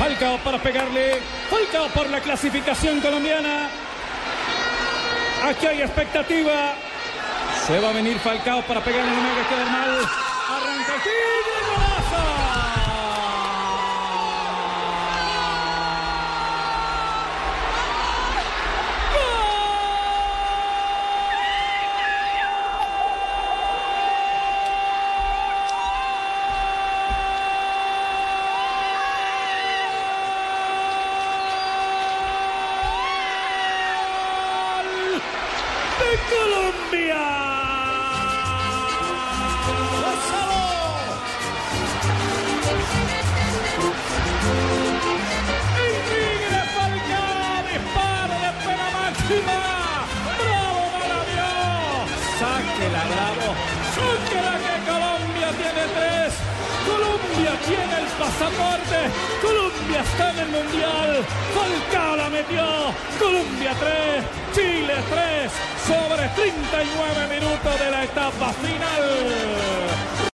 Falcao 0.00 0.38
para 0.38 0.56
pegarle. 0.56 1.20
Falcao 1.50 1.88
por 1.88 2.08
la 2.08 2.20
clasificación 2.20 3.02
colombiana. 3.02 3.68
Aquí 5.44 5.66
hay 5.66 5.82
expectativa. 5.82 6.72
Se 7.66 7.78
va 7.78 7.90
a 7.90 7.92
venir 7.92 8.18
Falcao 8.18 8.62
para 8.62 8.80
pegarle. 8.80 9.10
No 9.10 9.20
me 9.20 9.28
haga 9.28 9.48
quedar 9.50 9.70
mal. 9.70 10.19
De 36.00 36.12
Colombia. 36.32 37.22
El 45.80 45.94
Tigre 46.08 46.60
Falcao 46.74 47.58
disparo 47.68 48.36
de 48.44 48.50
pena 48.64 48.88
máxima. 48.98 49.58
Bravo 50.40 50.82
Maravilló. 50.94 51.54
Sáquela, 52.40 53.02
bravo. 53.12 53.48
Sáquela 53.94 54.54
que 54.64 54.74
Colombia 54.90 55.48
tiene 55.60 55.84
tres. 55.96 56.30
Colombia 56.88 57.52
tiene 57.68 57.94
el 58.02 58.08
pasaporte. 58.20 58.98
Colombia 59.42 60.00
está 60.00 60.24
en 60.32 60.38
el 60.38 60.48
mundial. 60.48 61.10
Falcao 61.54 61.70
la 61.70 61.79
metió. 62.40 62.64
Colombia 63.18 63.74
3, 63.78 64.24
Chile 64.54 64.94
3 65.10 65.52
sobre 65.86 66.28
39 66.28 67.40
minutos 67.40 67.80
de 67.80 67.90
la 67.90 68.04
etapa 68.04 68.52
final. 68.54 68.79